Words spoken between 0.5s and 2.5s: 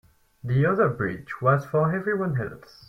other bridge was for everyone